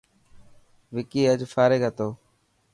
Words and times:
وڪي 0.95 1.21
اڄ 1.31 1.39
فارغ 1.53 1.81
هتو. 1.87 2.09